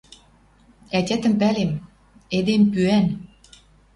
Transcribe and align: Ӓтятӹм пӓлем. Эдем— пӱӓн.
Ӓтятӹм 0.97 1.33
пӓлем. 1.41 1.71
Эдем— 2.37 2.63
пӱӓн. 2.71 3.05